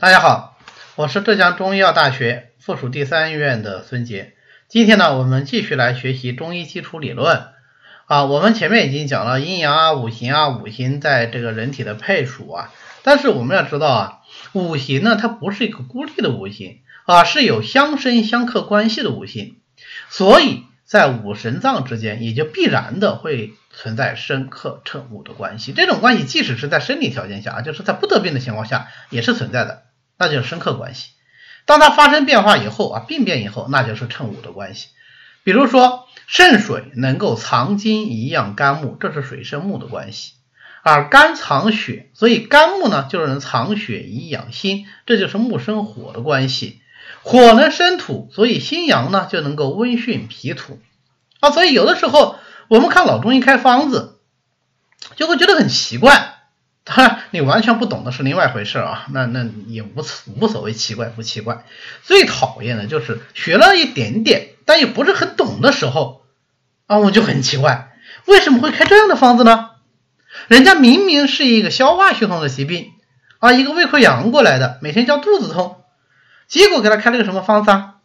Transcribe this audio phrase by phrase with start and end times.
[0.00, 0.56] 大家好，
[0.94, 4.34] 我是浙江中医药大学附属第三医院的孙杰。
[4.68, 7.48] 今天呢，我们继续来学习中医基础理论
[8.06, 8.24] 啊。
[8.26, 12.72] 我们前面已经讲了阴阳啊、五行啊、五行在这个人体的配属啊。
[13.02, 14.18] 但是我们要知道啊，
[14.52, 19.56] 五行呢，它不是一个孤立的五行啊，是有相生相克关系的五行。
[20.10, 25.72] 所以在五神脏之间，也就必然的会存在生克称武的关系。
[25.72, 29.82] 这种关系即使是在生理条件下啊，就是在不得病的情况下，也是存在的。
[30.18, 31.10] 那就是生克关系，
[31.64, 34.88] 当它发生变化以后啊，病变以后，那就是乘五的关系。
[35.44, 40.32] 比如说肾水能够藏精以养肝木，这是水生木的关系；
[40.82, 46.82] 而肝藏血，所以肝木呢就是能藏血以养心，这就是木生火的关系。
[47.22, 50.80] 火能生土，所以心阳呢就能够温煦脾土
[51.40, 51.50] 啊。
[51.50, 52.36] 所以有的时候
[52.68, 54.18] 我们看老中医开方子，
[55.16, 56.37] 就会觉得很奇怪。
[56.88, 60.02] 当然，你完全不懂的是另外一回事啊，那那也无
[60.40, 61.66] 无所谓奇怪不奇怪。
[62.02, 66.22] 最讨厌的就是学了一点点，但又不是很懂的时候
[66.86, 67.92] 啊，我就很奇怪，
[68.24, 69.72] 为什么会开这样的方子呢？
[70.46, 72.92] 人家明明是一个消化系统的疾病
[73.38, 75.82] 啊，一个胃溃疡过来的，每天叫肚子痛，
[76.46, 77.96] 结果给他开了个什么方子啊？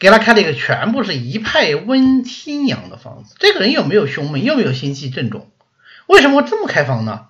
[0.00, 3.36] 给他开了一个全部是一派温心阳的方子。
[3.38, 5.44] 这个人又没有胸闷，又没有心悸症状，
[6.06, 7.26] 为什么会这么开方呢？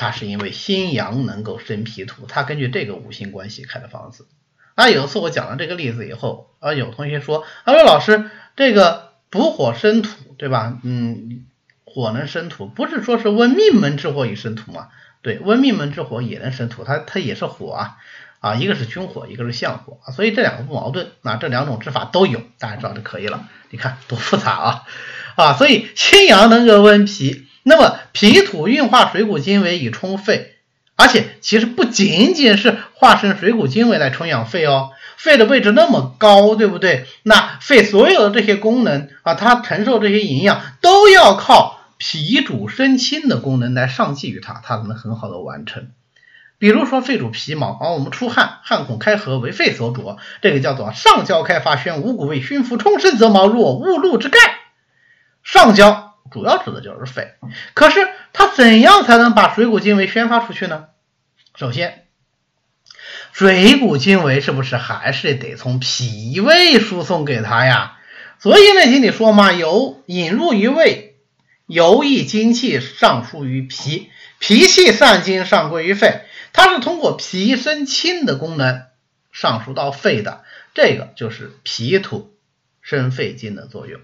[0.00, 4.26] 它是因为心阳能够生脾土，他根据这个五行关系开的方子。
[4.74, 10.78] 啊，有一次我讲了这个例子以后，啊，有同学说，他说老师，这个补火生土，对吧？
[10.84, 11.44] 嗯，
[11.84, 14.88] 火能生土，不是说是温命门之火以生土吗？
[15.20, 17.98] 对，温命门之火也能生土，它它也是火啊，
[18.38, 21.08] 啊，一个是君火，一个是相火，所以这两个不矛盾。
[21.20, 23.46] 那这两种治法都有，大家知道就可以了。
[23.68, 24.82] 你看多复杂啊，
[25.36, 27.49] 啊，所以心阳能够温脾。
[27.62, 30.56] 那么脾土运化水谷精微以充肺，
[30.96, 37.06] 而且其实不仅仅是化生水谷精微来充养肺哦，肺的位置那么高，对不对？
[37.22, 45.88] 那肺所有的这些功能啊，它承受这些营养都要靠脾主生清的功能来上济于它，它才能很好的完成。
[46.58, 54.38] 比如说肺主皮毛啊，我们出汗，汗孔开合为肺所主，这个叫做上焦开发宣五谷为熏服充身则毛若雾露之盖，
[55.42, 56.09] 上焦。
[56.30, 57.34] 主要指的就是肺，
[57.74, 60.86] 可是它怎样才能把水谷精微宣发出去呢？
[61.56, 62.06] 首先，
[63.32, 67.98] 水谷精微是不是还是得从脾胃输送给他呀？
[68.38, 71.16] 所以那经里说嘛，由引入于胃，
[71.66, 78.84] 由益精气上输于脾，脾气散精上归于肺，它是通过脾生清的功能
[79.32, 80.42] 上输到肺的，
[80.72, 82.32] 这个就是脾土
[82.80, 84.00] 生肺经的作用。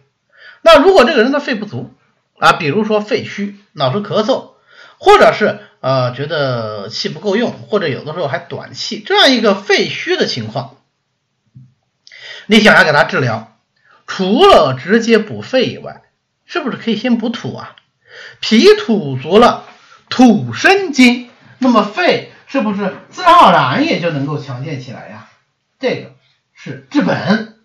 [0.61, 1.95] 那如果这个人的肺不足，
[2.39, 4.53] 啊，比如说肺虚，老是咳嗽，
[4.99, 10.77] 或者是呃觉得气不够用，或者有的时候还短气，这样一个肺虚的情况，
[12.47, 13.57] 你想要给他治疗，
[14.07, 16.03] 除了直接补肺以外，
[16.45, 17.77] 是不是可以先补土啊？
[18.41, 19.65] 脾土足了，
[20.09, 25.29] 土生金，那么肺是不是自然而然也就能够强健起来呀？
[25.79, 26.13] 这个
[26.55, 27.57] 是治本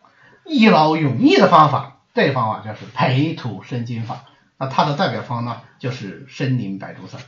[0.45, 4.25] 一劳永逸的方法，这个方法就是培土生金法。
[4.61, 7.19] 那它的代表方呢，就是参苓白术散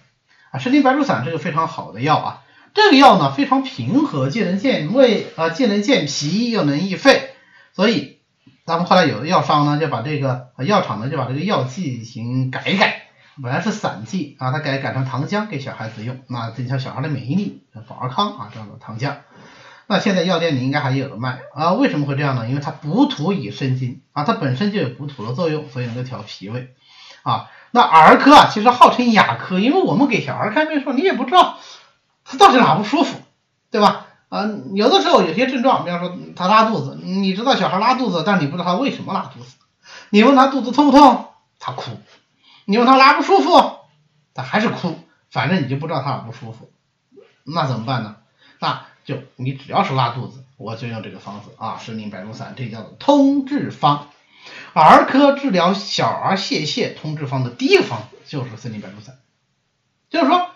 [0.51, 2.43] 啊，参苓白术散这个非常好的药啊，
[2.75, 7.31] 这个药呢非常平和，既能健胃啊，既能健脾，又能益肺，
[7.73, 8.19] 所以
[8.67, 13.07] 咱们后来有的药商呢就把这个药厂呢就把这个药进行改一改，
[13.41, 19.15] 本来是散剂啊，它改改成糖浆给小孩子用，那增强小孩的免疫力，保儿康啊这样的糖浆，
[19.87, 22.47] 那现在药店里应该还有的卖啊，为什么会这样呢？
[22.47, 26.75] 因为它补土以生津啊，它本身就有补土的作用，所以能够调脾胃。
[27.23, 31.57] 啊，那儿科啊，其实号称哑科，因为我们给小孩看病的时候，你也不知道
[32.23, 33.19] 他到底哪不舒服，
[33.71, 34.05] 对吧？
[34.29, 39.55] 啊，有的时候有些症状，比方说他拉肚子，你知道小孩拉肚子，但你不知道他为什么拉肚子。
[40.09, 41.29] 你问他肚子痛不痛，
[41.59, 41.91] 他哭；
[42.65, 43.77] 你问他拉不舒服，
[44.33, 44.99] 他还是哭。
[45.29, 46.69] 反正你就不知道他哪不舒服，
[47.43, 48.17] 那怎么办呢？
[48.59, 54.09] 那就你只要是拉肚子，我就用这个方子啊，生苓白术散，这叫做通治方。
[54.73, 59.15] 儿科治疗小儿泄泻通治方的第一个方子就是森林白术散，
[60.09, 60.47] 就是说，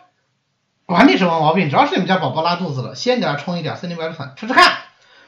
[0.85, 4.77] 管你什么毛病，只要是你们家宝宝拉肚子了，先给他冲一点森林白术散吃吃看，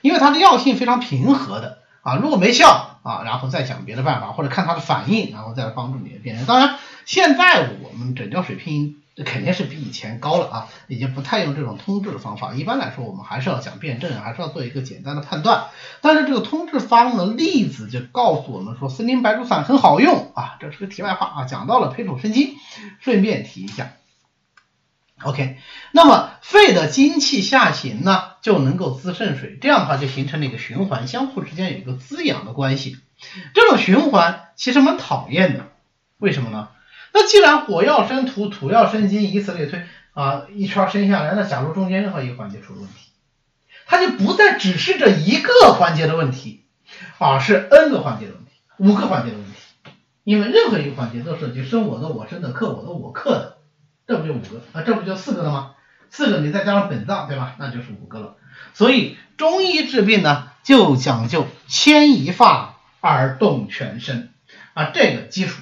[0.02, 6.46] 因为它的药性非常平和的啊，如果没效啊，然后再想别的办法，或者看他的反应，然后再帮助你的病人。
[6.46, 9.02] 当然，现在我们诊疗水平。
[9.20, 12.54] 这肯定是比以前高了啊，已经不太用这种通治的方法。
[12.54, 15.66] 一般来说，我们还是要讲辩证，还是要做一个简单的判断。
[16.00, 20.56] 但是这个通治方的例子就告诉我们说，参苓白术散很好用啊。
[20.62, 22.56] 这是个题外话啊，讲到了培土生金，
[23.02, 23.92] 顺便提一下。
[25.22, 25.58] OK，
[25.92, 32.98] 那么肺的精气下行呢，就能够滋肾水，这样的话就形成了一个循环，相互之间有一个滋养的关系。
[33.54, 35.66] 这种循环其实蛮讨厌的，
[36.20, 36.70] 为什么呢？
[37.14, 39.84] 那既然火要生土，土要生金，以此类推
[40.14, 43.12] 啊，一圈生下来，那假如中间任何一个环节出了问题，
[43.86, 46.66] 它就不再只是这一个环节的问题，
[47.18, 49.54] 而是 n 个环节的问题，五个环节的问题，
[50.24, 53.58] 因为任何一个环节都涉及生我的、我生的、克我的、我克的。
[54.08, 54.82] 这不就五个啊？
[54.82, 55.76] 这不就四个了吗？
[56.10, 57.56] 四个你再加上本脏，对吧？
[57.60, 58.38] 那就是五个了。
[58.74, 64.34] 所以中医治病呢，就讲究牵一发而动全身
[64.74, 65.62] 啊，这个基础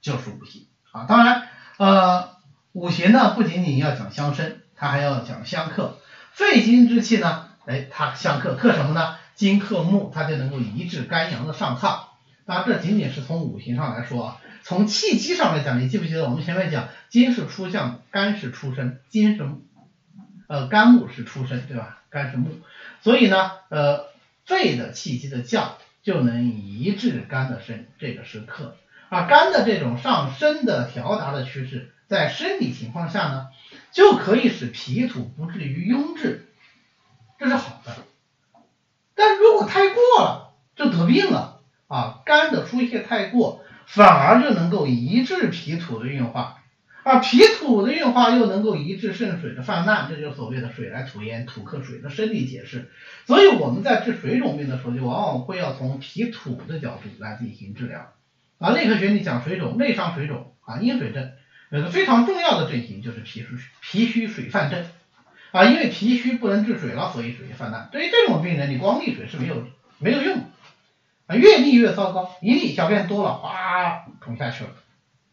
[0.00, 1.04] 就是五行啊。
[1.08, 1.48] 当然，
[1.78, 2.36] 呃，
[2.72, 5.98] 五行呢不仅仅要讲相生，它还要讲相克。
[6.32, 9.16] 肺经之气呢，哎，它相克，克什么呢？
[9.34, 12.00] 金克木，它就能够抑制肝阳的上亢。
[12.46, 14.36] 当然，这仅仅是从五行上来说啊。
[14.62, 19.48] 从气机上来讲，你记不记得我们前面讲金是出相，肝是出身，金是
[20.48, 22.02] 呃肝木是出身，对吧？
[22.10, 22.50] 肝是木，
[23.00, 24.08] 所以呢，呃
[24.44, 28.76] 肺的气机的降就能抑制肝的升，这个是克。
[29.10, 33.48] 而肝的这种上升的调达的趋势，在生理情况下呢，
[33.92, 36.48] 就可以使脾土不至于壅滞，
[37.38, 37.94] 这是好的。
[39.14, 42.22] 但如果太过了，就得病了啊！
[42.24, 43.62] 肝的出血太过。
[43.86, 46.62] 反而就能够抑制脾土的运化，
[47.02, 52.88] 而脾土的运化又能够抑制肾水的泛滥，这就是所谓的水来土淹，土克水的生理解释。
[53.26, 58.12] 所以我们在治水肿病的时候，就往往会要从脾土的角度来进行治疗。
[58.60, 61.32] 啊，内科学里讲水肿，内伤水肿啊，阴水症
[61.70, 63.46] 有个非常重要的症型就是脾虚
[63.80, 64.84] 脾虚水泛症
[65.50, 67.88] 啊，因为脾虚不能治水了，所以水泛滥。
[67.90, 69.66] 对于这种病人，你光利水是没有
[69.98, 70.44] 没有用
[71.26, 71.34] 啊。
[71.34, 74.70] 越利越糟糕，一利小便多了，哗肿下去了。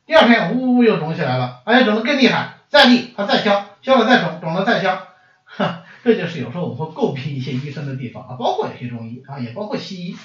[0.06, 5.06] 第二天呜呜又肿起来了，而且肿得更厉害，再利它再消，消了再肿，肿了再消，
[5.44, 10.15] 哈，这就是有时候我们会诟病一些医生的地方啊，包括有些中医啊，也包括西医，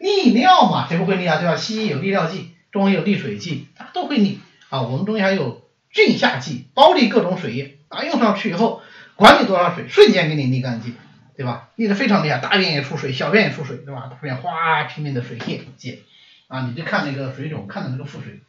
[0.00, 1.38] 利尿嘛，谁不会利啊？
[1.38, 1.54] 对吧？
[1.54, 4.82] 西医有利尿剂，中医有利水剂，它都会利啊。
[4.82, 8.82] 我们中医还有菌下剂，包利各种水液啊，用上去以后，
[9.14, 10.96] 管你多少水，瞬间给你利干净。
[11.36, 11.70] 对吧？
[11.76, 14.08] 利的非常厉害，大便也出水，小便也出水，对吧？
[14.10, 16.00] 大便哗拼命的水泄解
[16.48, 16.66] 啊！
[16.66, 18.40] 你就看那个水肿，看到那个腹水，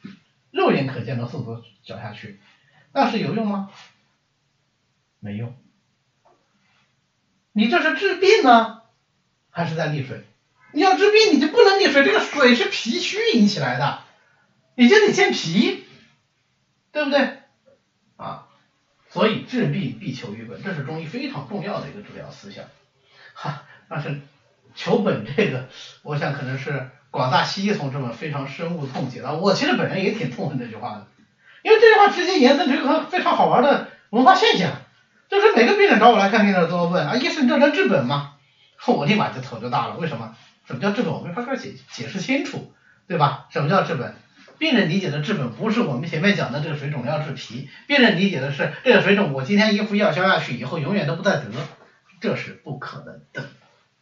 [0.51, 2.42] 肉眼可见的速度小下去，
[2.92, 3.69] 那是有用吗？
[5.21, 5.56] 没用。
[7.53, 8.81] 你这是治病呢，
[9.51, 10.25] 还是在利水？
[10.73, 14.00] 你要治病，你就不能溺水，这个水是脾虚引起来的，
[14.75, 15.83] 你就得健脾，
[16.91, 17.38] 对不对？
[18.18, 18.47] 啊，
[19.09, 22.65] 所以治病必求于本，这是中医非常重要的一个治疗思想。
[23.33, 24.21] 哈，但是
[24.75, 25.68] 求本这个，
[26.03, 29.33] 我想可能是广大西医同志们非常深恶痛绝的。
[29.33, 31.07] 我其实本人也挺痛恨这句话的，
[31.63, 34.71] 因为这句话直接延伸出一个非常好玩的文化现象，
[35.29, 38.35] 就是每个病人找我来看病的时候都问啊，医生这能治本吗？
[38.88, 40.35] 我立马就头就大了，为什么？
[40.71, 41.12] 什么叫治本？
[41.12, 42.73] 我没法解解释清楚，
[43.06, 43.47] 对吧？
[43.51, 44.15] 什么叫治本？
[44.57, 51.44] 病人理解的治本不是我们前面讲的这个水肿要治脾，病人理解的是这个水肿，我今天一副药消下去以后，永远都不再得。
[52.21, 53.50] 这是不可能的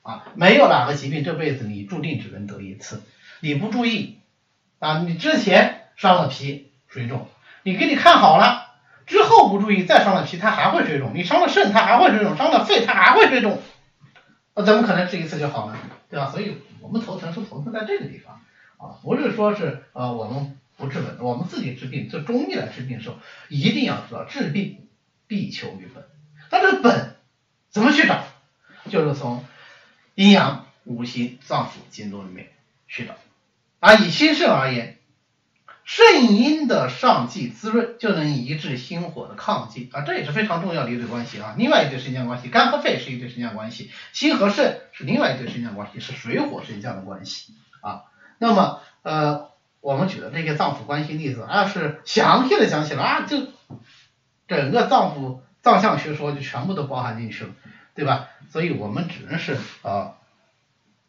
[0.03, 0.25] 啊！
[0.35, 3.01] 没有哪个疾病这辈子你注定只能得一次。
[3.39, 4.19] 你不注意
[4.77, 7.27] 啊，你之前伤了脾水肿，
[7.63, 8.75] 你给你看好了，
[9.07, 13.59] 之后不注意再伤了脾，它还会水肿；你伤了肾，它还会水肿；伤了肺，它还会水肿。
[14.59, 15.79] 那怎么可能治一次就好呢？
[16.09, 16.29] 对吧？
[16.29, 18.41] 所以我们头疼是头疼在这个地方
[18.77, 23.15] 啊，不是说是呃我们不治本，我们自己治病，就中医来治病的时候，
[23.47, 24.89] 一定要知道治病
[25.27, 26.03] 必求于本，
[26.49, 27.15] 但是本。
[27.71, 28.23] 怎么去找？
[28.89, 29.45] 就是从
[30.15, 32.49] 阴阳、五行、脏腑、经络里面
[32.87, 33.13] 去找。
[33.79, 34.97] 啊，以心肾而言，
[35.91, 41.55] 肾阴的上济滋润，就能抑制心火的亢进啊，这也是非常重要的一对关系啊。
[41.57, 48.03] 另外一对生姜关系，肝和肺是一对生姜关系，心和肾是另外一对生姜关系，是水火生姜的关系啊。
[48.37, 49.49] 那么呃，
[49.81, 53.47] 我们举的这些脏腑关系例子，要是详细的讲起来啊，就
[54.47, 55.39] 整个脏腑。
[55.61, 57.49] 脏象学说就全部都包含进去了，
[57.93, 58.29] 对吧？
[58.51, 60.13] 所以我们只能是啊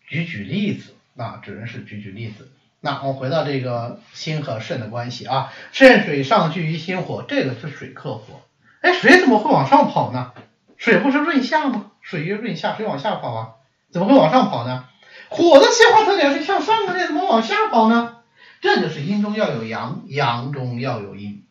[0.06, 2.50] 举举例子啊，只能是举举例子。
[2.80, 8.40] 那我们回到这个心和肾的关系啊，肾水上聚于心火，这个是水克火。
[8.80, 10.32] 哎，水怎么会往上跑呢？
[10.78, 11.90] 水不是润下吗？
[12.00, 13.48] 水越润下，水往下跑啊，
[13.92, 14.86] 怎么会往上跑呢？
[15.28, 18.16] 火的气化特点是向上的，那怎么往下跑呢？
[18.62, 21.44] 这就是阴中要有阳，阳中要有阴。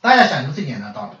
[0.00, 1.16] 大家想一个最简单的道理。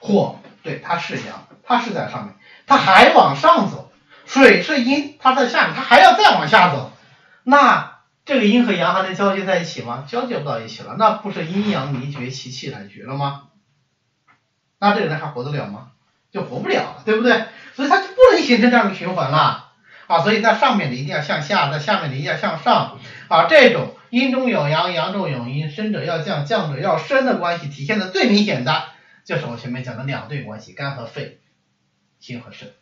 [0.00, 2.34] 火对它是阳，它是在上面，
[2.66, 3.90] 它还往上走；
[4.26, 6.90] 水是阴，它在下面，它还要再往下走。
[7.44, 7.93] 那
[8.24, 10.06] 这个阴和阳还能交接在一起吗？
[10.08, 13.48] 交接不到一起了，那不是阴阳离绝，其气来绝了吗？
[14.78, 15.92] 那这个人还活得了吗？
[16.30, 17.44] 就活不了，对不对？
[17.74, 19.72] 所以它就不能形成这样的循环了
[20.06, 20.20] 啊！
[20.22, 23.46] 所以在上面的一定要向下，在下面的一定要向上啊！
[23.48, 28.84] 这种阴中有阳，阳中有阴，升者要降，降者要升的关系，体现的最明显的
[29.24, 31.38] 就是我前面讲的两对关系，肝和肺，
[32.20, 32.72] 心和肾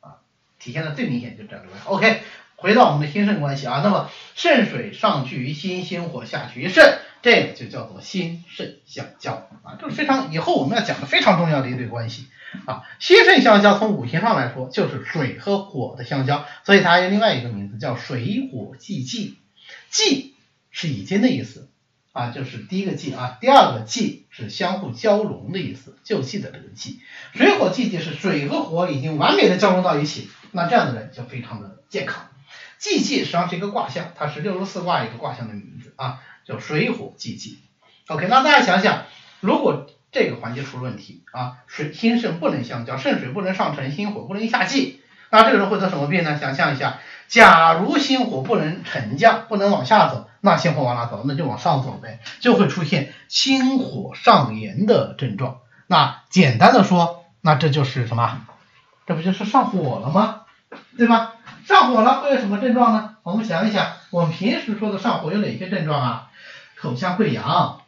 [0.00, 0.18] 啊，
[0.58, 1.88] 体现的最明显就是这样的关系。
[1.88, 2.22] OK，
[2.60, 6.98] 回到我们的心肾关系啊，那么肾水上聚于心，心火下聚于肾。
[7.22, 12.26] 这个就叫做心肾相交啊，这是非常以后我们要讲的非常重要的一对关系
[12.66, 12.82] 啊。
[12.98, 19.38] 心肾相交从五行上来说就是水和火的相交，所以它还有另外一个名字叫水火既济。
[19.90, 20.34] 济
[20.70, 21.68] 是已经的意思
[22.12, 27.00] 啊，就是第一个济啊，第二个济是相互交融的意思，就记得这个济。
[27.34, 32.29] 水火既济是水和火已经完美的交融到一起，那这样的人就非常的健康。
[32.80, 36.20] 既济实际上是一个卦象，它是六十四卦一个卦象的名字啊。
[36.46, 37.60] 叫水火既济
[38.08, 39.04] ，OK，那大家想想，
[39.40, 46.38] 如果这个环节出了问题啊，水心肾不能相交，肾水不能上沉，心火不能下济，那这个人会得什么病呢？
[46.40, 51.22] 想象一下，假如心火不能沉降，不能往下走，那心火往哪走？
[51.24, 55.58] 那就往上走呗，就会出现心火上炎的症状。
[55.86, 58.40] 那简单的说，那这就是什么？
[59.06, 60.40] 这不就是上火了吗？
[60.96, 61.34] 对吧？
[61.70, 63.16] 上火了会有什么症状呢？
[63.22, 66.30] 我们想一想，我们平时说的上火有哪些症状啊？
[66.76, 67.82] 口腔溃疡、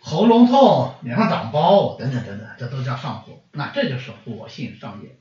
[0.00, 3.44] 喉咙痛、脸上长包等等等等，这都叫上火。
[3.52, 5.12] 那这就是火性上炎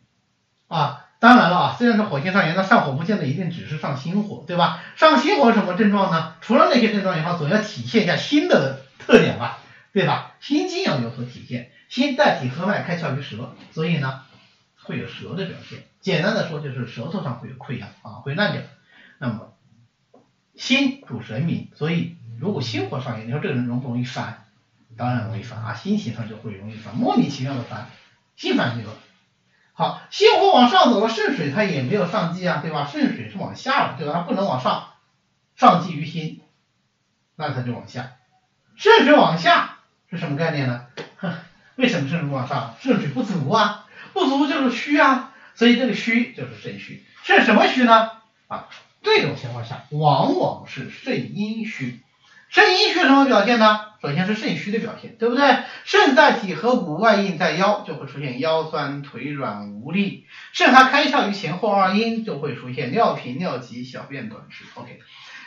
[0.67, 1.05] 啊。
[1.19, 4.81] 当然了啊，虽然是火性上炎，那上火不见得一定只是上心火，对吧？
[4.95, 6.37] 上心火什么症状呢？
[6.41, 9.59] 除了那些症状以后，总要体现一下心的特点吧，
[9.93, 10.31] 对吧？
[10.39, 14.21] 心经要有所体现，心带体合脉，开窍于舌，所以呢
[14.81, 15.83] 会有舌的表现。
[16.01, 18.61] 简单的说，就是舌头上会有溃疡啊，会烂掉。
[19.17, 19.53] 那么
[20.55, 22.15] 心主神明，所以。
[22.39, 24.45] 如果心火上炎，你说这个人容不容易烦？
[24.95, 27.89] 当然容易烦啊，心情上就会容易烦，莫名其妙的烦，
[28.37, 28.95] 心烦意乱。
[29.73, 32.87] 好，心火往上走了，肾水它也没有上济啊，对吧？
[32.89, 34.13] 肾水是往下了，对吧？
[34.13, 34.91] 它不能往上，
[35.57, 36.39] 上济于心，
[37.35, 38.13] 那它就往下。
[38.77, 39.79] 肾水往下
[40.09, 40.87] 是什么概念呢？
[41.75, 42.75] 为什么肾水往上？
[42.79, 45.28] 肾水不足啊，不足就是虚啊，
[45.59, 47.03] 所以这个虚就是肾虚。
[47.23, 48.11] 肾什么虚呢？
[48.47, 48.69] 啊，
[49.03, 51.99] 这种情况下往往是肾阴虚。
[52.47, 53.81] 肾阴虚什么表现呢？
[54.01, 55.57] 首先是肾虚的表现，对不对？
[55.83, 60.25] 肾在体和骨，外应在腰，就会出现腰酸腿软无力。
[60.53, 64.63] 肾它开窍于前后二阴，就会出现尿频尿急、小便短赤。
[64.75, 65.01] OK，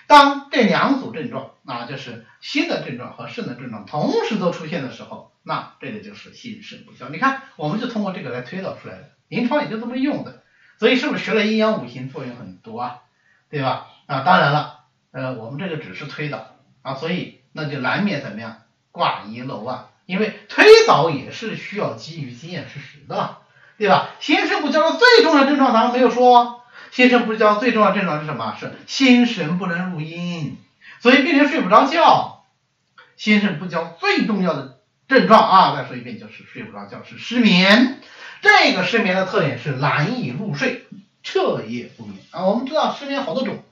[0.06, 7.08] 当这两组症状，那就是心的症状和肾的症状同时都出现的时候，那这个就是心肾不交。
[7.08, 10.42] 你看，我们就通过这个来推导出来的，临床也就这么用的。
[10.78, 12.98] 所以是不是学了阴阳五行作用很多啊？
[13.48, 13.86] 对吧？
[14.06, 14.80] 啊，当然了，
[15.12, 16.46] 呃，我们这个只是推导。
[16.82, 23.36] 啊，所以那就难免怎么样挂一漏万，因为推导也是需要基于经验事实的，
[23.78, 24.08] 对吧？
[24.18, 26.61] 心肾不交的最重要症状咱们没有说，
[26.92, 28.54] 心肾不交最重要的症状是什么？
[28.60, 30.58] 是心神不能入阴，
[31.00, 32.44] 所以病人睡不着觉。
[33.16, 37.98] 心肾不交最重要的症状啊，再说一遍就是睡不着觉，是失眠。
[38.42, 40.84] 这个失眠的特点是难以入睡，
[41.22, 42.44] 彻夜不眠啊。
[42.44, 43.64] 我们知道失眠好多种。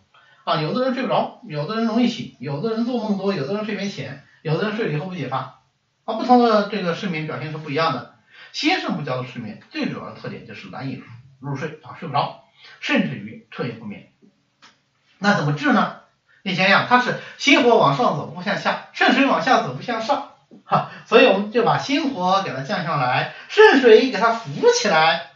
[0.45, 5.61] 啊，有的人睡不着，有的人容易醒，有的人做梦多，有的人睡眠浅，有的人睡了以后不解乏，
[6.07, 8.15] 啊，不同的这个失眠表现是不一样的。
[8.53, 11.03] 心肾不交的失眠，最主要的特点就是难以
[11.39, 12.45] 入睡啊，睡不着，
[12.81, 14.09] 甚至于彻夜不眠。
[15.19, 15.97] 那怎么治呢？
[16.43, 20.33] 你想想，它是心火往上走不向下，肾水往下走不向上，
[20.65, 25.33] 哈，所以我们就把心火给它降下来，肾水给它浮起来，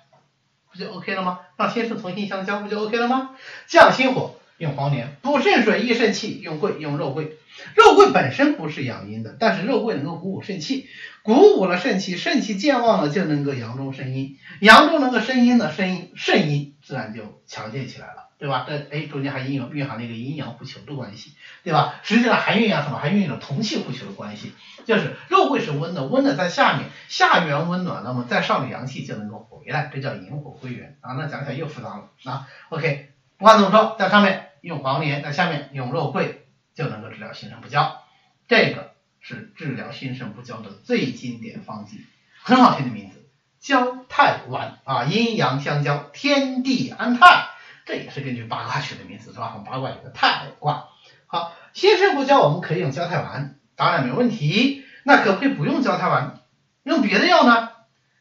[0.72, 1.40] 不就 OK 了吗？
[1.56, 3.30] 让心肾重新相交，不就 OK 了吗？
[3.66, 4.34] 降心火。
[4.58, 7.36] 用黄连补肾水益肾气，用桂用肉桂，
[7.74, 10.86] 肉桂本身不是养阴的，但是肉桂能够鼓舞肾气，
[11.22, 18.64] 鼓舞了肾气，肾气健旺了就能够阳中生阴，阳中能够生阴呢，生肾阴自然就强健起来了，对吧？
[18.68, 21.32] 这哎中间还蕴有蕴含了一个阴阳互求的关系，
[21.64, 21.96] 对吧？
[22.04, 22.98] 实际上还蕴养什么？
[22.98, 24.52] 还蕴有同气互求的关系，
[24.84, 31.14] 就是肉桂是温的，温的在下面，下元温暖，那么在上面阳气就能够回来，这叫引火归元啊。
[31.14, 32.46] 那讲起来又复杂了啊。
[32.68, 33.13] OK。
[33.38, 38.00] 不管怎么说，在上面用黄连，在下面用肉桂，就能够治疗心肾不交。
[38.46, 42.04] 这个是治疗心肾不交的最经典方剂，
[42.42, 43.26] 很好听的名字，
[43.58, 47.48] 交泰丸啊，阴阳相交，天地安泰，
[47.86, 49.62] 这也是根据八卦取的名字，是吧？
[49.66, 50.88] 八卦有个泰卦。
[51.26, 54.84] 好，心肾不交，我们可以用交泰丸，当然没问题。
[55.02, 56.40] 那可不可以不用交泰丸，
[56.84, 57.70] 用别的药呢？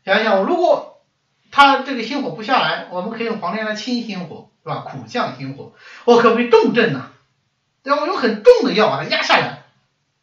[0.04, 1.06] 想一想，如果
[1.52, 4.50] 他这个心火不下来，我们可以用黄连来清心火。
[4.64, 4.78] 是吧？
[4.88, 5.74] 苦降心火，
[6.06, 7.12] 我可不可以重症呢？
[7.84, 8.02] 对吧？
[8.02, 9.64] 我用很重的药把它压下来，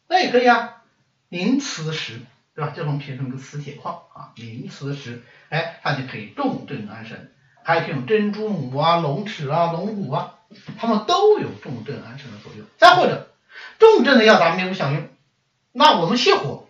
[0.07, 0.81] 那也可以啊。
[1.29, 2.19] 临此时
[2.55, 2.73] 对吧？
[2.75, 7.31] 这种形成一个磁铁矿啊，名磁石，哎，它就可以重镇安神，
[7.63, 10.39] 还可以用珍珠母啊、龙齿啊、龙骨啊，
[10.77, 12.65] 它们都有重镇安神的作用。
[12.77, 13.31] 再或者，
[13.79, 15.07] 重镇的药咱们没有享用，
[15.71, 16.67] 那我们泻火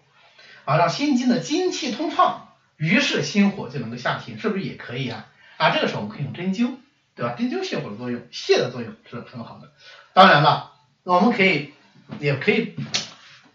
[0.66, 5.28] 啊，让心经的精气通畅，于是心火就能够下行，是不是也可以啊？
[5.58, 6.76] 啊，这个时候我们可以用针灸，
[7.16, 7.36] 对吧？
[7.38, 9.70] 针灸泻火的作用，泻的作用是很好的。
[10.14, 10.72] 当然了，
[11.04, 11.74] 我们可以
[12.20, 12.76] 也可以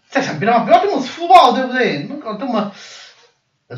[0.09, 2.07] 再想别的，不要这么粗暴，对不对？
[2.09, 2.73] 那个这么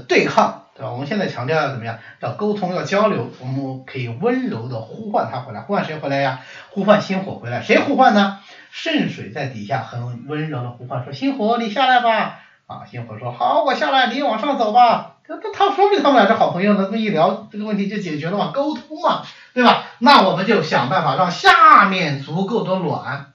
[0.06, 0.90] 对抗，对吧？
[0.92, 1.98] 我们现在强调要怎么样？
[2.20, 3.30] 要沟通，要交流。
[3.40, 6.40] 我们可以温柔的呼唤他回来，呼唤谁回来呀？
[6.70, 7.62] 呼唤心火回来。
[7.62, 8.40] 谁呼唤呢？
[8.70, 19.84] 肾水在底下很温柔的呼唤说：“心火，你下来吧。”啊，心火说：“好，我下来，你往上走吧。”那他他说明他们俩是好朋友，那么一聊，这个问题就解决了嘛，沟通嘛，对吧？
[19.98, 23.34] 那我们就想办法让下面足够的暖，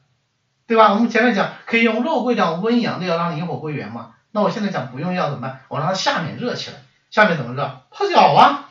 [0.65, 0.93] 对吧？
[0.93, 5.61] 我们前面讲可以用肉桂这样温阳的药让引火归元嘛，那我现在讲不用药怎么办？
[5.67, 6.77] 我让它下面热起来，
[7.11, 7.81] 下面怎么热？
[7.91, 8.69] 泡脚啊，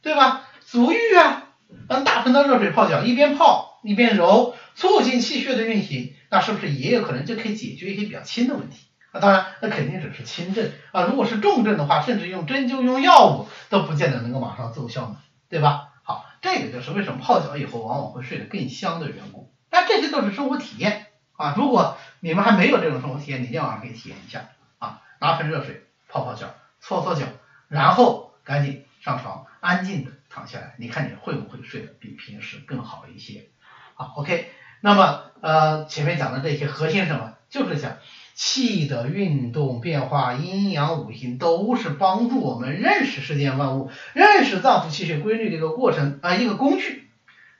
[0.00, 0.42] 对吧？
[0.64, 1.42] 足浴啊，
[1.90, 8.86] 让大盆的热水泡脚，一边泡一边揉，促进气血的运行，那是不是也有可能就可以解决一些比较轻的问题？
[9.12, 11.02] 啊，当然，那肯定只是轻症啊。
[11.02, 15.16] 如果是重症的话，甚至用针灸、用药物都不见得能够马上奏效呢，
[15.48, 15.88] 对吧？
[16.02, 19.52] 好，这个就是为什么泡脚以后往往会睡得更香的缘故。
[19.70, 21.54] 那这些都是生活体验啊。
[21.56, 24.48] 如果你们还没有这种生活体验，你今天晚上可以体验一下
[24.78, 27.26] 啊，拿盆热水泡泡脚，搓搓脚，
[27.68, 33.48] 然后赶紧上床，安静的躺下来，你看你会不会睡得比平时更好一些？
[33.94, 34.52] 好，OK。
[34.80, 37.96] 那么呃，前面讲的这些核心什么，就是讲。
[38.42, 47.10] 气的运动变化，阴阳五行都是帮助我们认识世间万物、认识脏腑气血规律的一个过程啊，一个工具，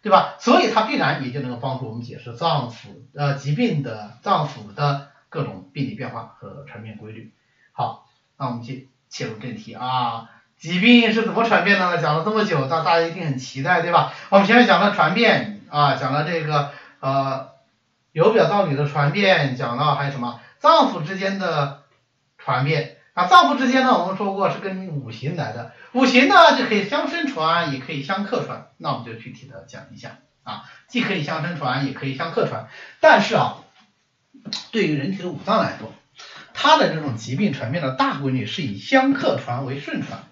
[0.01, 0.37] 对吧？
[0.41, 7.31] 所以它必然也就能够帮助我们解释脏腑呃疾病的脏腑的各种病理变化和传变规律。
[7.73, 8.07] 好，
[8.39, 12.01] 那我们去切入正题啊，疾病是怎么传变的呢？
[12.01, 14.15] 讲了这么久，大大家一定很期待，对吧？
[14.31, 16.71] 我们前面讲了传变啊，讲了这个
[17.01, 17.51] 呃
[18.13, 20.41] 由表到里的传变，讲了还有什么？
[20.61, 21.83] 脏腑之间的
[22.39, 22.99] 传变。
[23.15, 30.19] 啊，脏腑之间呢，我们说过是跟五行来的，五行呢就可以相生传，也可以相克传，那我们就具体的讲一下。
[30.43, 32.69] 啊，既可以相生传，也可以相克传，
[33.01, 33.59] 但是啊，
[34.73, 35.93] 对于人体的五脏来说，
[36.55, 40.23] 它的这种疾病传变的大规律是以相克传为顺传，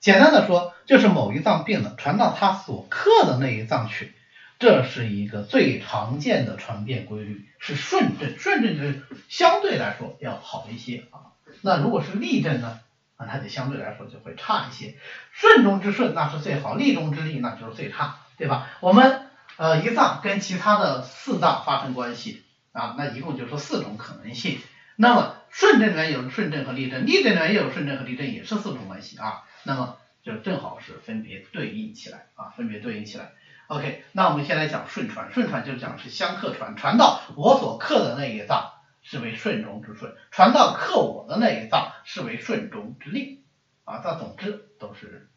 [0.00, 4.14] 简单的说，就是某一脏病了，传到它所克的那一脏去。
[4.58, 11.36] 这是一个最常见的传变规律，是顺症，顺症就是相对来说要好一些啊。
[11.60, 12.80] 那如果是逆症呢？
[13.18, 14.94] 那，它就相对来说就会差一些。
[15.32, 18.68] 顺中之顺那是最好，逆中之逆那就是最差，对吧？
[18.80, 22.42] 我们呃一脏跟其他的四脏发生关系
[22.72, 24.58] 啊，那一共就是四种可能性。
[24.96, 29.44] 那么顺症里面有顺症和逆症，逆症里面也有顺症和逆症，也是四种关系啊。
[29.64, 33.32] 那么就正好是分别对应起来啊，分别对应起来。
[33.68, 38.70] OK，那我们先来讲顺传，顺传就讲是相克传，传到我所克的那一脏
[39.02, 43.44] 是为顺中之顺，传到克我的那一脏是为顺中之逆
[43.84, 45.30] 啊，但总之都是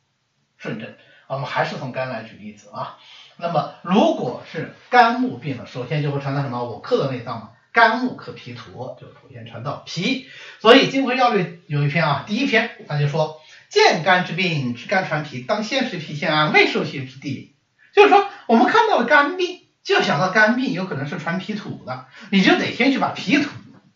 [0.58, 0.94] 顺症。
[1.28, 2.98] 我们还是从肝来举例子啊，
[3.38, 6.64] 那么如果是肝木病了，首先就会传到什么？
[6.64, 10.28] 我克的那脏嘛，肝木克脾土，就首先传到脾。
[10.60, 13.40] 所以《金匮要略》有一篇啊，第一篇他就说：
[13.70, 17.56] 见肝之病，知肝传脾，当先食脾先安，未受邪之地。
[17.94, 23.50] 就是说，我们看到了肝病，就想到肝病有可能是传脾土的，你就得先去把脾土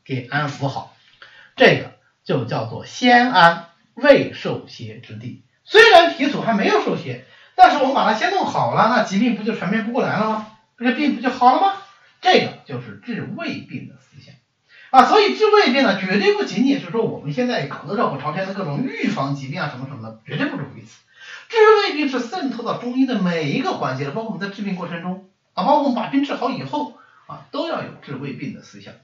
[0.03, 0.95] 给安抚好，
[1.55, 1.91] 这个
[2.23, 5.43] 就叫做先安未受邪之地。
[5.63, 7.25] 虽然脾土还没有受邪，
[7.55, 10.47] 但是我们把它先弄好了，那疾病不就传遍不过来了吗？
[10.77, 11.73] 这个病不就好了吗？
[12.19, 14.33] 这个就是治胃病的思想
[14.89, 15.05] 啊。
[15.05, 20.97] 所以治胃病呢，绝对不仅仅是说我们现在搞得热火朝天的各种预防疾病啊什么什么的，绝对不止于此。
[21.53, 28.95] 治胃病是渗透到中医的每一个环节的，包括我们在治病过程中啊，包括我们把病治好以后啊，都要有治胃病的思想。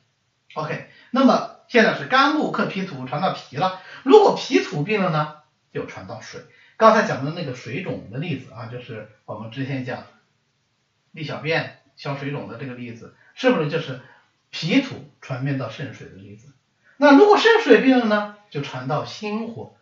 [0.56, 5.36] OK，那么现在是肝木克脾土传到脾了，如果脾土病了呢，
[5.72, 6.42] 就传到水。
[6.76, 10.06] 刚才讲的那个水肿的例子啊，就是我们之前讲
[11.12, 14.02] 利小便消水肿的这个例子，是不是就是
[14.50, 16.48] 脾土传变到肾水的例子？
[16.98, 19.76] 那如果肾水病了呢，就传到心火。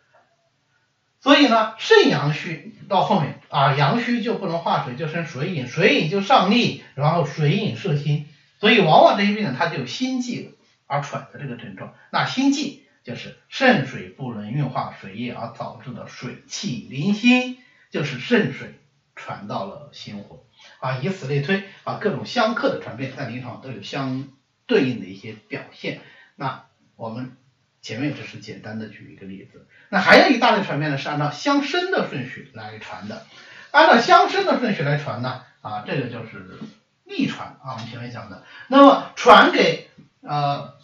[1.20, 8.26] 所以呢，肾阳虚到后面啊，阳虚就不能化水，就生水饮，水饮就上逆，然后水饮摄心，
[8.60, 10.54] 所以往往这些病人他就有心悸
[10.86, 11.94] 而喘的这个症状。
[12.12, 17.58] 那心悸就是肾水不能运化水液而导致的水气淋心，
[17.90, 18.78] 就是肾水
[19.16, 20.44] 传到了心火
[20.78, 24.28] 啊，以此类推啊，各种相克的传变在临床都有相
[24.66, 26.00] 对应的一些表现。
[26.36, 27.36] 那我们
[27.80, 29.66] 前面只是简单的举一个例子。
[29.88, 33.26] 那还有一大类传变呢，是按照相生的顺序来传的。
[33.70, 36.58] 按照相生的顺序来传呢，啊，这个就是
[37.04, 38.44] 逆传啊，我们前面讲的。
[38.68, 39.90] 那么传给
[40.22, 40.74] 呃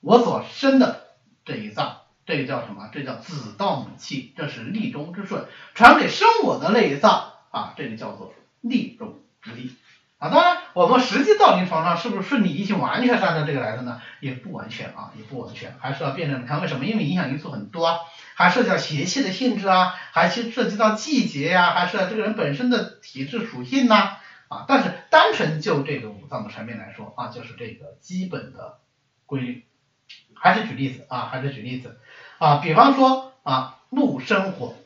[0.00, 1.08] 我所生的
[1.44, 2.90] 这一脏，这个叫什么？
[2.92, 5.46] 这叫子到母气，这是立中之顺。
[5.74, 9.76] 传给生我的那一脏啊，这个叫做逆中之地。
[10.22, 14.00] 啊，当然，我们实际到临床上是不是顺理成章完全是按照这个来的呢？
[14.20, 16.62] 也不完全啊，也不完全，还是要辩证的看。
[16.62, 16.84] 为什么？
[16.84, 17.98] 因为影响因素很多啊，
[18.36, 24.64] 还涉及到邪气的性质啊，还涉及到季节呀，还是这个人本身的体质属性呐啊。
[24.68, 28.78] 但是单纯就这个五脏的传变来说啊，就是这个基本的
[29.26, 29.66] 规律。
[30.34, 31.98] 还是举例子啊，还是举例子
[32.38, 34.76] 啊，比方说啊，木生火，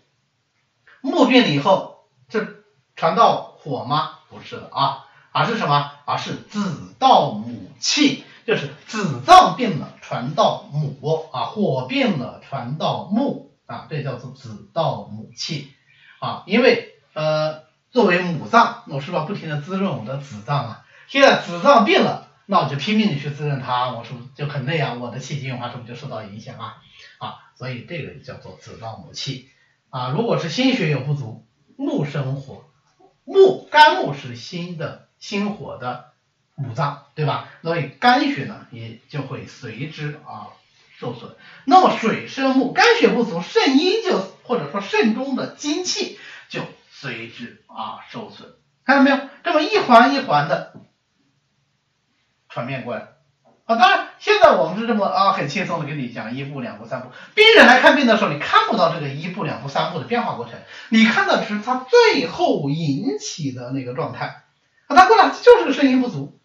[1.02, 2.46] 木病了以后，这
[2.94, 4.20] 传到火吗？
[4.30, 5.02] 不是的啊。
[5.36, 5.92] 而是什么？
[6.06, 15.74] 而是子到母气，就是子脏病了传到母啊，火病了传到木啊，这叫做子到母气
[16.20, 16.42] 啊。
[16.46, 20.86] 因为呃，作为母脏，我是不是不停的滋润我的子脏啊？
[21.06, 24.94] 现在子脏病了，那我就拼命的去滋润它，我是不是就很累啊？
[24.94, 26.76] 我的气机运化是不是就受到影响啊？
[27.18, 29.50] 啊，所以这个叫做子到母气
[29.90, 30.08] 啊。
[30.16, 31.44] 如果是心血有不足，
[31.76, 32.64] 木生火，
[33.26, 35.04] 木肝木是心的。
[35.26, 36.12] 心火的
[36.54, 37.48] 五脏，对吧？
[37.60, 40.54] 所以肝血呢也就会随之啊
[41.00, 41.34] 受损。
[41.64, 46.16] 那么水生木，肝血不足，肾阴就或者说肾中的精气
[46.48, 46.60] 就
[46.92, 48.50] 随之啊受损。
[48.84, 49.18] 看到没有？
[49.42, 50.74] 这么一环一环的
[52.48, 53.08] 传遍过来
[53.64, 53.74] 啊。
[53.74, 57.08] 当然，现在我们是这么啊很轻松的跟你讲一步两步三步。
[57.34, 60.54] 病人来看病的时候，你看不到这个一步两步三步的变化过程，
[60.90, 64.44] 你看到的是他最后引起的那个状态。
[64.86, 66.40] 啊，他过来就是个肾阴不足，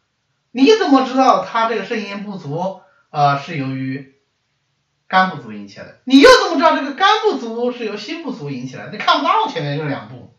[0.52, 4.16] 你怎么知道他这个肾阴不足啊是由于
[5.08, 6.00] 肝不足引起的？
[6.06, 8.92] 你又怎么知道这个肝不足是由心不足引起来的？
[8.92, 10.36] 你看不到前面这两步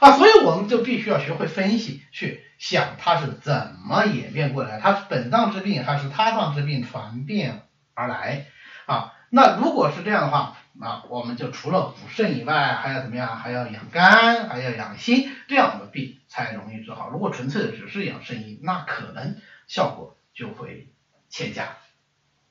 [0.00, 7.62] 啊，所以我们就必须要学会分析，去想它是怎么演变过来，它是本脏之病还是他脏之病传变
[7.94, 8.46] 而来
[8.86, 9.12] 啊？
[9.30, 10.56] 那如果是这样的话。
[10.78, 13.36] 那我们就除了补肾以外，还要怎么样？
[13.36, 17.08] 还要养肝，还要养心，这样的病才容易治好。
[17.08, 19.36] 如果纯粹的只是养肾阴，那可能
[19.66, 20.92] 效果就会
[21.30, 21.76] 欠佳。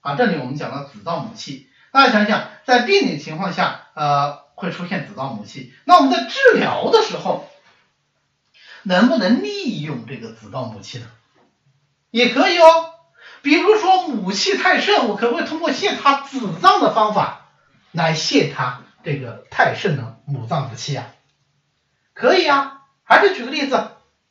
[0.01, 7.47] 啊，这里我们讲到子到母气，大家想想，在病理情况下，呃，会出现子到母气，那我们在治疗的时候，
[8.83, 11.05] 能不能利用这个子到母气呢？
[12.11, 12.91] 也可以哦。
[13.41, 17.44] 比如说母气太盛，我可不可以通过泻它子脏的方法？
[17.95, 21.07] 来泄他这个太盛的母脏之气啊，
[22.13, 23.75] 可以啊，还是举个例子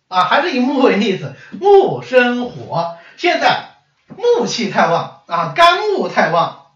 [0.08, 3.70] 啊，还是以木为例子，木生火，现在
[4.16, 6.66] 木气太旺啊，肝木太旺，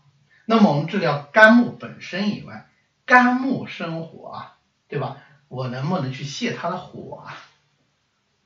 [0.47, 2.67] 那么我们治疗肝木本身以外，
[3.05, 4.57] 肝木生火啊，
[4.89, 5.17] 对吧？
[5.49, 7.37] 我能不能去泄他的火啊？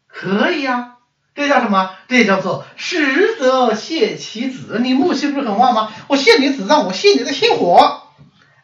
[0.07, 0.99] 可以啊，
[1.35, 1.91] 这叫什么？
[2.09, 4.79] 这叫做实则泄其子。
[4.81, 5.93] 你木气不是很旺吗？
[6.09, 8.02] 我泄你子脏，我泄你的心火。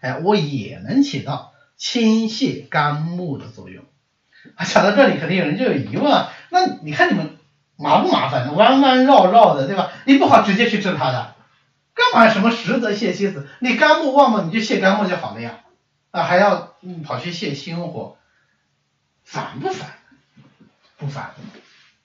[0.01, 3.85] 哎，我也能起到清泻肝木的作用。
[4.55, 6.33] 啊，讲到这里，肯定有人就有疑问啊。
[6.51, 7.37] 那你看你们
[7.77, 8.55] 麻不麻烦？
[8.55, 9.91] 弯弯绕绕的，对吧？
[10.05, 11.35] 你不好直接去治他的，
[11.95, 13.49] 干嘛什么实则泻其子？
[13.61, 15.61] 你肝木旺嘛，你就泻肝木就好了呀。
[16.11, 18.17] 啊，还要跑去泻心火，
[19.25, 19.91] 烦不烦？
[20.97, 21.35] 不烦。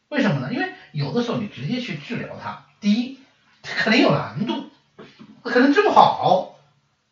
[0.10, 0.52] 为什么呢？
[0.52, 3.20] 因为有的时候你直接去治疗它，第一，
[3.64, 4.70] 可能有难度，
[5.44, 6.56] 可能治不好；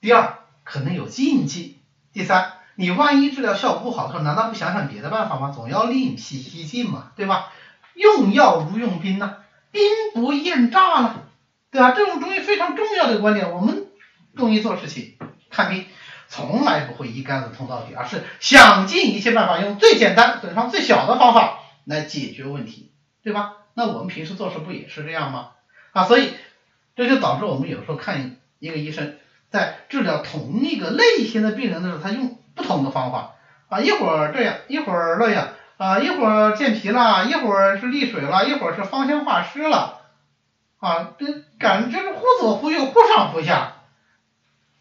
[0.02, 0.40] 第二。
[0.72, 1.80] 可能有禁忌。
[2.14, 5.52] 第三，你万一治疗效果不好的时候，难道不想想别的办法吗？
[5.54, 7.52] 总要另辟蹊径嘛，对吧？
[7.94, 9.40] 用药如用兵呐，
[9.72, 9.82] 兵
[10.14, 11.28] 不厌诈了，
[11.72, 11.92] 对吧？
[11.92, 13.52] 这种中医非常重要的观点。
[13.52, 13.88] 我们
[14.38, 15.18] 中医做事情
[15.50, 15.84] 看病，
[16.30, 23.58] 从来不会一竿子通到底，而是想尽一切办法，用最简单、损伤最小的方法来解决问题，对吧？
[23.74, 25.50] 那我们平时做事不也是这样吗？
[25.92, 26.32] 啊，所以
[26.96, 29.18] 这就导致我们有时候看一个医生。
[29.52, 33.36] 在治疗同一个类型的病人的时候，他用不同的方法。
[33.70, 35.50] 啊，一会儿这样，一会儿那样。
[35.78, 40.02] 啊，一会儿健脾了，一会儿是利水了，一会儿是芳香化湿了
[40.80, 41.26] 啊，这
[41.58, 43.78] 感觉是忽左忽右，忽上忽下，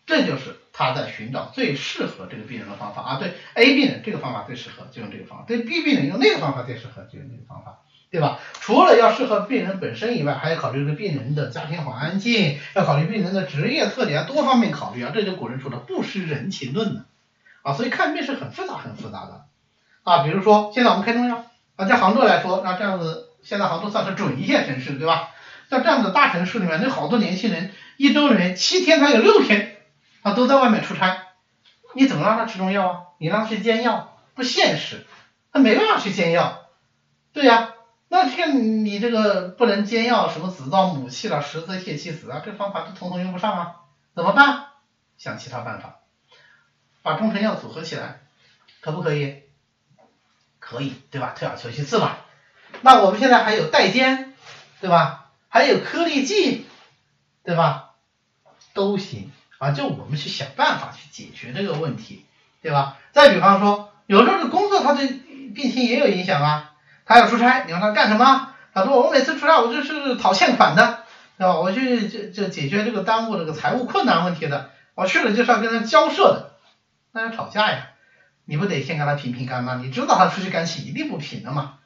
[0.04, 3.02] 这就是他在寻找最适合这个病人的方法。
[3.02, 3.16] 啊。
[3.18, 7.78] 对 A 病人这个方法最适合，就用这个方法；对 B 病人用那个方法最适合，就用那个方法。
[8.10, 8.38] 对吧？
[8.60, 15.12] 除了要适合病人本身以外，还要考虑这个病人的家庭环境，要考虑病人的职业特点，多方面考虑啊。
[15.14, 17.04] 这就古人说的不失人情论呢
[17.62, 17.72] 啊。
[17.72, 19.44] 所以看病是很复杂、很复杂的
[20.02, 20.24] 啊。
[20.24, 21.44] 比如说现在我们开中药
[21.76, 25.30] 啊，在杭州来说，那这样子现在杭州算是准一线城市，对吧？
[25.68, 29.76] 在这样的大城市里面，那好多年轻人一周里面七天，他有六天
[30.22, 31.16] 啊都在外面出差，
[31.94, 32.98] 你怎么让他吃中药啊？
[33.18, 35.06] 你让他去煎药不现实，
[35.52, 36.66] 他没办法去煎药，
[37.32, 37.74] 对呀，
[38.12, 43.76] 那这个你这个不能煎药，什么子造母气了、十字泻气子啊，这方法都统统用不上啊，
[44.16, 44.66] 怎么办？
[45.16, 46.00] 想其他办法，
[47.02, 48.22] 把中成药组合起来，
[48.80, 49.44] 可不可以？
[50.58, 51.34] 可以，对吧？
[51.36, 52.16] 退而求其次嘛。
[52.80, 54.34] 那我们现在还有代煎，
[54.80, 55.30] 对吧？
[55.48, 56.66] 还有颗粒剂，
[57.44, 57.92] 对吧？
[58.74, 62.24] 都行啊，就我们去想办法去解决这个问题，
[62.60, 62.98] 对吧？
[63.12, 66.69] 再比方说，有时候这工作它对病情也有影响啊，
[67.04, 68.54] 他要出差，你让他干什么？
[68.72, 71.04] 他说我每次出差我就是讨欠款的，
[71.38, 71.58] 对吧？
[71.58, 76.52] 我去就就解决这个耽误这个财务困难问题的，我去了就是要跟他交涉的，
[77.12, 77.88] 那要吵架呀。
[78.44, 79.80] 你不得先跟他平平干吗？
[79.82, 81.78] 你知道他出去干气一定不平的嘛，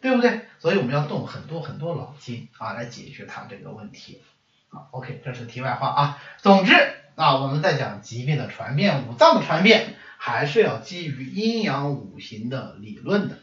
[0.00, 0.46] 对不对？
[0.60, 4.22] 所以我们要动很多很多脑筋啊，来解决他这个问题。
[4.68, 6.18] 好，OK，这是题外话啊。
[6.38, 6.74] 总之
[7.16, 13.38] 啊，我们在讲疾病的传变、五脏的传变，还是要基于阴阳五行的理论的。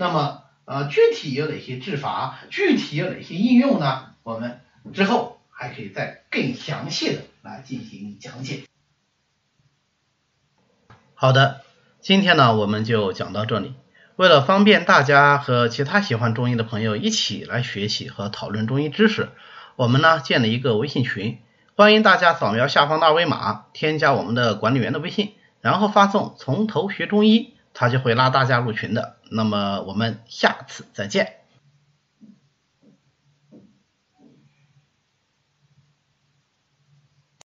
[0.00, 2.38] 那么呃，具体有哪些治法？
[2.50, 4.14] 具体有哪些应用呢？
[4.22, 4.60] 我们
[4.92, 8.62] 之后还可以再更详细的来进行讲解。
[11.14, 11.62] 好的。
[12.00, 13.74] 今天呢，我们就讲到这里。
[14.14, 19.30] 为了方便大家和其他喜欢中医的朋友一起来学习和讨论中医知识，
[19.74, 21.40] 我们呢建了一个微信群，
[21.74, 29.18] 欢迎大家扫描下方的二维码，添加我们的管理员的微信，然后发送“从头学中医”，他就会拉大家入群的。
[29.30, 31.37] 那么我们下次再见。